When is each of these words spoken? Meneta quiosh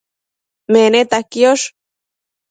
Meneta 0.71 1.19
quiosh 1.31 1.65